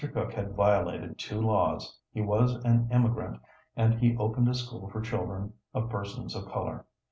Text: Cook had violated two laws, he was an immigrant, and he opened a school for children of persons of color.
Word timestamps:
Cook 0.15 0.33
had 0.33 0.55
violated 0.55 1.19
two 1.19 1.39
laws, 1.39 1.95
he 2.11 2.21
was 2.21 2.55
an 2.65 2.87
immigrant, 2.91 3.39
and 3.75 3.93
he 3.99 4.17
opened 4.17 4.49
a 4.49 4.55
school 4.55 4.89
for 4.89 4.99
children 4.99 5.53
of 5.75 5.91
persons 5.91 6.33
of 6.35 6.47
color. 6.47 6.87